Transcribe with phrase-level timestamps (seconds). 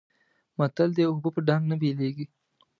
[0.57, 2.25] متل دی: اوبه په ډانګ نه بېلېږي.